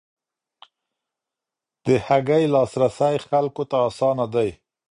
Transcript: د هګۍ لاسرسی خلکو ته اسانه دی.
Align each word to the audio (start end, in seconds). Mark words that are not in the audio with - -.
د 1.85 1.87
هګۍ 2.07 2.43
لاسرسی 2.53 3.15
خلکو 3.27 3.63
ته 3.69 3.77
اسانه 3.87 4.25
دی. 4.33 4.49